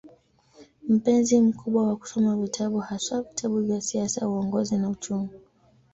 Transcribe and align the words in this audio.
Mpenzi 0.89 1.41
mkubwa 1.41 1.87
wa 1.87 1.95
kusoma 1.95 2.35
vitabu, 2.37 2.79
haswa 2.79 3.21
vitabu 3.21 3.61
vya 3.61 3.81
siasa, 3.81 4.27
uongozi 4.29 4.77
na 4.77 4.89
uchumi. 4.89 5.29